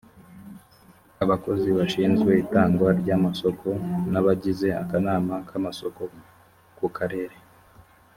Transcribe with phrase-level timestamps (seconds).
[1.23, 3.67] abakozi bashinzwe itangwa ry amasoko
[4.11, 6.01] n abagize akanama k amasoko
[6.77, 7.35] ku karere